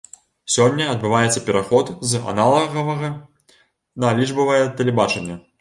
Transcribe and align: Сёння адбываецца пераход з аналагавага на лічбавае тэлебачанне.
Сёння 0.53 0.87
адбываецца 0.93 1.43
пераход 1.49 1.93
з 2.13 2.23
аналагавага 2.33 3.13
на 4.05 4.09
лічбавае 4.23 4.61
тэлебачанне. 4.81 5.43